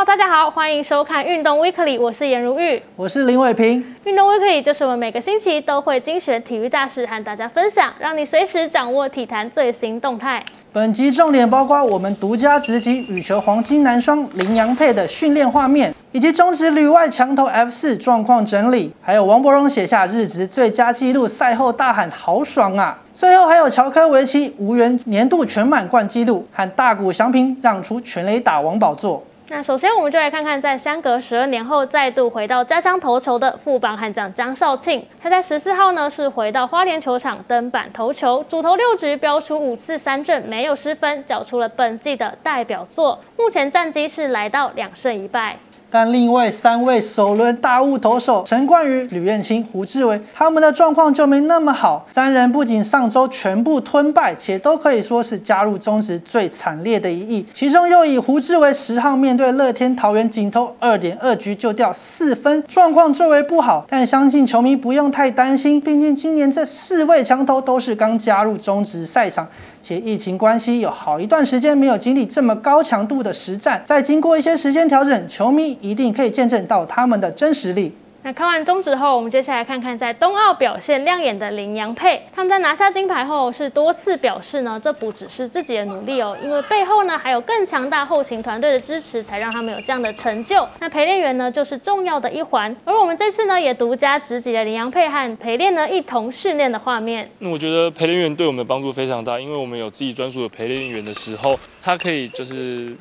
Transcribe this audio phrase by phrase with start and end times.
[0.00, 3.84] Hello，大家好，欢迎收看运动 Weekly，我是颜如玉，我是林伟平。
[4.04, 10.42] 运动 Weekly 就是我们每个星期都会精选体育大事和大家分享，让你随时掌握体坛最新动态。
[10.72, 22.98] 本集重点包括我们独家直击羽球黄金男双林洋配的训练画面，以及中职旅外强投 F 四状况整理，还有王伯荣写下日职最佳纪录，赛后大喊好爽啊！
[23.12, 29.22] 最后还有乔科维奇无缘年度全满贯纪录，和大谷翔平让出全垒打王宝座。
[29.52, 35.04] 那首先我们就来看看，在相隔十二年后再度回到家乡投球的副榜悍将张少庆。
[35.20, 43.18] 他在十四号呢是回到花莲球场登板投球，主投六局标出五次三振，没有失分，缴出了本季的代表作。
[43.36, 45.56] 目前战绩是来到两胜一败。
[45.90, 52.06] 但另外三位首轮大物投手陈冠宇、吕彦青、胡志伟，他们的状况就没那么好。
[52.12, 57.44] 三人不仅上周全部吞败，且都可以说是加入中职最惨烈的一役。
[57.52, 63.84] 其中又以胡志伟十号面对乐天桃园仅投二点二局就掉四分，状况最为不好。
[63.88, 69.48] 但相信球迷不用太担心，毕竟今年这四位强投都是刚加入中职赛场。
[69.82, 77.92] 且疫情关系，有好一段时间没有经历这么高强度的实战，再经过一些时间调整，球迷一定可以见证到他们的真实力。
[78.22, 82.20] 那看完中职后，我们接下来看看在冬奥表现亮眼的林洋配。
[82.36, 90.68] 他们在拿下金牌后，是多次表示呢，这不只是自己的努力哦，因为背后呢还有更强大后勤团队的支持，才让他们有这样的成就。
[90.80, 92.76] 那陪练员呢，就是重要的一环。
[92.84, 97.26] 而我们这次呢，也独家直击了林洋配和陪练呢一同训练的画面。
[97.38, 102.94] 那我觉得陪练员对我们的帮助非常大，因为我们有自己专属的陪练员的时候，他可以就是。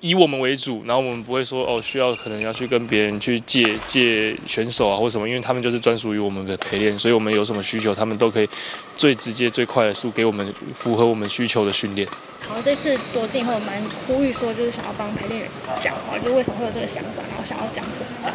[0.00, 8.48] 以我们为主，然后我们不会说哦，需要可能要去跟别人去借借选手啊或什么，因为他们就是专属于我们的陪练，所以我们有什么需求，他们都可以
[8.96, 12.06] 最直接、最快的速给我们符合我们需求的训练。
[12.46, 18.30] 好，这次夺金后蛮呼吁说，就是想要帮陪练员讲话，就为什么会有这个想法，然后想要讲什么。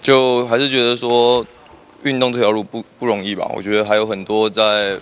[0.00, 1.46] 就还是觉得说，
[2.02, 3.48] 运动这条路不不容易吧？
[3.54, 4.98] 我觉得还有很多在。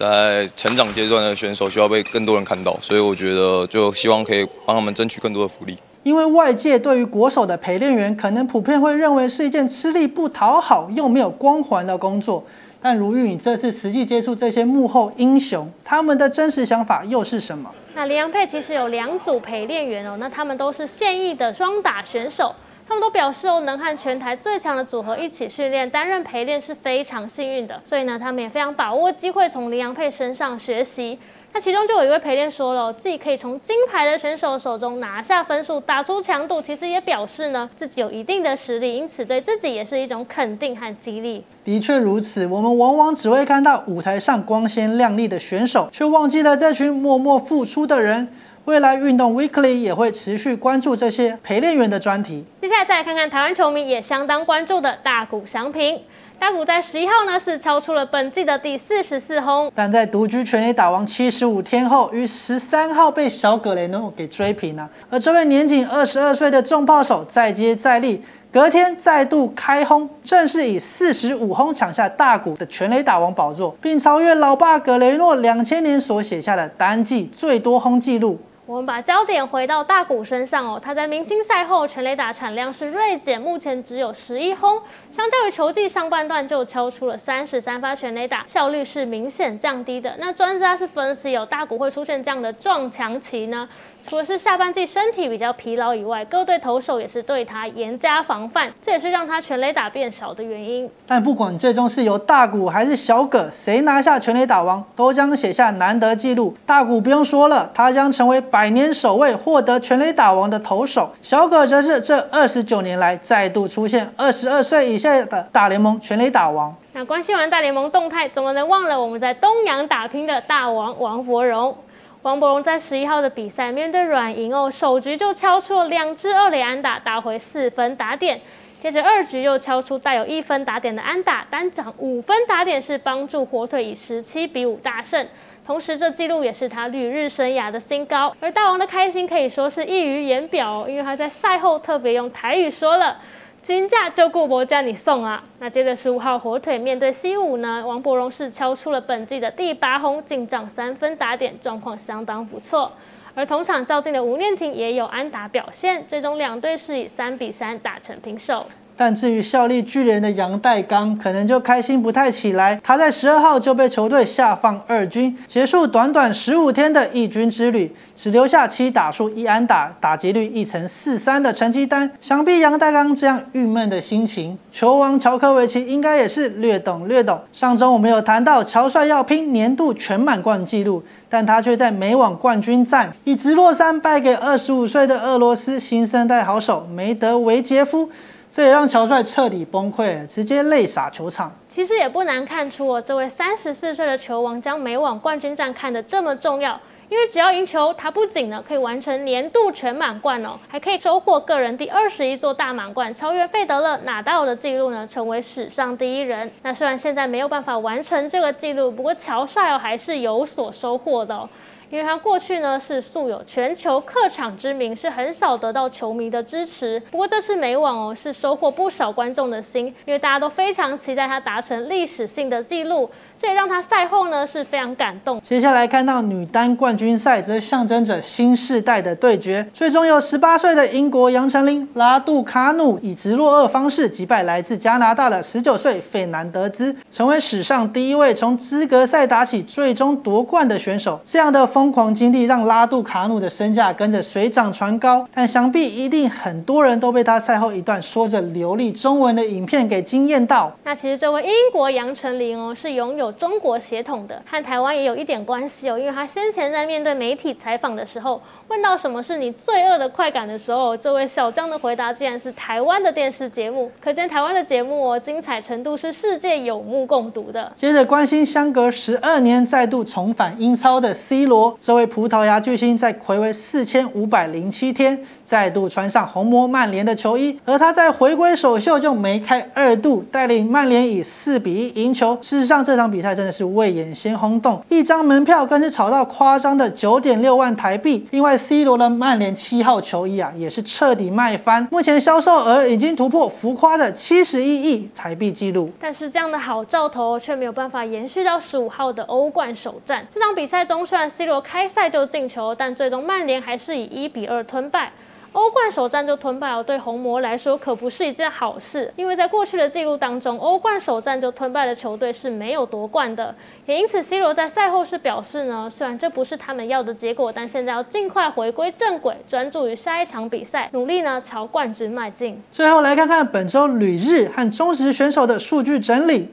[0.00, 5.76] 在成长阶段的选手需要被更多人看到，所以我觉得就希望可以帮他们争取更多的福利。
[6.02, 12.42] 因为外界对于国手的陪练员，可能普遍会认为是一件吃力不讨好又没有光环的工作。
[12.80, 17.70] 但如玉，你这次实际接触这些幕后英雄，他们的真实想法又是什么？
[17.94, 22.54] 那林洋佩其实有两组陪练员哦，那他们都是现役的双打选手。
[22.90, 27.80] 他们都表示哦，能和全台最强的组合一起训练，担任陪练是非常幸运的。
[27.84, 31.16] 所以呢，他们也非常把握机会从林洋配身上学习。
[31.52, 41.44] 那其中就有一位陪练说了，自己可以从金牌的选手手中拿下分数，打出强度，其实也表示呢自己有一定的实力，因此对自己也是一种肯定和激励。
[41.62, 48.26] 的确如此，我们往往只会看到舞台上光鲜亮丽的选手，却忘记了这群默默付出的人。
[48.70, 52.44] 未来运动 Weekly 也会持续关注这些陪练员的专题。
[52.60, 55.98] 接下来再来看看台湾球迷也相当关注的大谷翔平。
[56.38, 64.88] 大谷在十一号呢是敲出了本季的第四十四轰，但在独居全垒打王七十五天后，于十三号被小葛雷诺给追平了。
[65.10, 78.38] 而这位年仅二十二岁的重炮手再接再厉，隔天再度开轰，正式以四十五轰抢下大谷的全垒打王宝座，并超越老爸葛雷诺两千年所写下的单季最多轰纪录。
[78.70, 90.14] 我们把焦点回到大谷身上哦，他在明星赛后全垒打产量是锐减，目前只有十一轰，相较于球季上半段就敲出了三十三发全垒打，效率是明显降低的。
[90.20, 93.68] 那专家是分析有大谷会出现这样的撞墙期呢？
[94.08, 100.90] 除了是下半季身体比较疲劳以外，各队投手也是对他严加防范，这也是让他全垒打变少的原因。
[101.06, 106.56] 但不管最终是由大谷还是小葛，谁拿下全垒打王，都将写下难得纪录。
[106.66, 116.74] 大谷不用说了，他将成为百年首位获得全垒打王的投手；小葛则是这二十九年来再度出现二十二岁以下的大联盟全垒打王。
[116.92, 121.76] 那关心完大联盟动态，怎么能忘了我们在东洋打拼的大王王柏荣？
[122.22, 128.38] 王柏荣在十一号的比赛面对软银哦，首局就敲出了两支二垒安打，打回四分打点。
[128.78, 135.26] 接着二局又敲出带有一分打点的安打，单场五分打点是帮助火腿以十七比五大胜。
[135.66, 138.34] 同时，这记录也是他旅日生涯的新高。
[138.38, 143.16] 而大王的开心可以说是溢于言表，因为他在赛后特别用台语说了。
[143.62, 145.44] 均价就顾博叫你送啊！
[145.58, 152.90] 那接着十五号火腿面对 C 五呢，王柏荣是敲出了本季的第八轰，进账三分打点，状况相当不错。
[153.34, 158.66] 而同场较劲的吴念婷也有安打表现，最终两队是以三比三打成平手。
[159.00, 162.78] 但至于效力巨人的杨代刚，可能就开心不太起来。
[162.84, 172.10] 他在十二号就被球队下放二军，结束短短十五天的一军之旅，只留下七打数一安打，打击率一成四三的成绩单。
[172.20, 177.40] 想必杨代刚这样郁闷的心情，球王乔科维奇应该也是略懂略懂。
[177.54, 181.02] 上周我们有谈到乔帅要拼年度全满贯纪录。
[181.32, 188.10] 但他却在美网冠军战以直落三败给二十五岁的俄罗斯新生代好手梅德韦杰夫，
[188.50, 191.52] 这也让乔帅彻底崩溃，直接泪洒球场。
[191.68, 196.78] 其实也不难看出哦，这位三十四岁的球王将美网冠军战看得这么重要。
[197.08, 206.48] 因为只要赢球，他不仅呢可以完成年度全满贯哦，还可以收获个人第二十一座大满贯，超越费德勒、纳达尔的记录呢，成为史上第一人。
[206.62, 211.48] 那虽然现在没有办法完成这个记录，不过乔帅哦还是有所收获的哦。
[211.90, 217.00] 因为他过去呢是素有全球客场之名，是很少得到球迷的支持。
[217.10, 223.10] 不过这次美网哦是收获不少观众的心，因为大家都非常期待他达成历史性的纪录。
[223.40, 225.40] 这也让他赛后呢是非常感动。
[225.40, 229.66] 接下来看到女单冠军赛，则象征着新世代的对决。
[229.72, 241.18] 最终由十八岁的英国杨丞琳拉杜卡努以直落二方式击败来自加拿大的十九岁费南德兹，成为史上第一位从资格赛打起最终夺冠的选手。
[241.24, 245.26] 这样的疯狂经历让拉杜卡努的身价跟着水涨船高。
[245.32, 250.70] 但想必一定很多人都被他赛后一段说着流利中文的影片给惊艳到。
[250.84, 253.29] 那其实这位英国杨丞琳哦，是拥有。
[253.32, 267.72] 中国血统的和台湾也有一点关系哦，因为他先前在面对媒体采访的时候，问到什么是你最恶的快感的时候，这位小张的回答竟然是台湾的电视节目，可见台湾的节目哦精彩程度是世界有目共睹的。
[267.76, 275.24] 接着关心相隔十二年再度重返英超的 C 罗，这位葡萄牙巨星在暌违四千五百零七天。
[275.50, 282.38] 再度穿上红魔曼联的球衣，而他在回归首秀就梅开二度，带领曼联以四比一赢球。
[282.40, 288.26] 事实上，这场比比赛真的是未演先轰动，一张门票更是炒到夸张的九点六万台币。
[288.30, 295.90] 另外，C 罗的曼联七号球衣啊，也是彻底卖翻，目前销售额已经突破浮夸的七十一亿台币纪录。
[296.00, 300.26] 但是这样的好兆头却没有办法延续到十五号的欧冠首战。
[300.30, 305.12] 这场比赛中，虽然 C 罗开赛就进球，但最终曼联还是以一比二吞败。
[305.52, 309.12] 欧冠首战就吞败了，对红魔来说可不是一件好事。
[309.16, 313.52] 因为在过去的记录当中，欧冠首战就吞败的球队是没有夺冠的。
[313.84, 322.62] 也因此，C 罗在赛后是表示呢，虽然这不是他们要的结果，但现在要尽快回归正轨，专注于下一场比赛，努力呢朝冠军迈进。
[322.70, 326.48] 最后来看看本周旅日和中职选手的数据整理。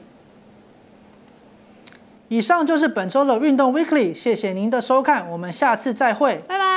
[2.26, 6.67] 以上就是本周的运动 Weekly，谢谢您的收看，我们下次再会，拜拜。